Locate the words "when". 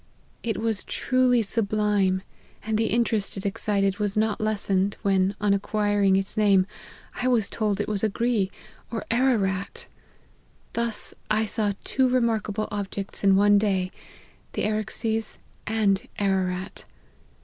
5.03-5.35